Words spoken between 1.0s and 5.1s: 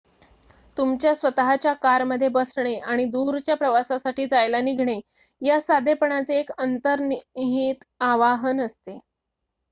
स्वत:च्या कारमध्ये बसणे आणि दूरच्या प्रवासासाठी जायला निघणे